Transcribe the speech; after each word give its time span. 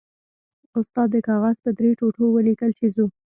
استاد 0.79 1.07
د 1.13 1.15
کاغذ 1.27 1.55
په 1.65 1.69
درې 1.77 1.89
ټوټو 1.99 2.23
ولیکل 2.31 2.71
چې 2.79 2.85
ځو. 2.95 3.05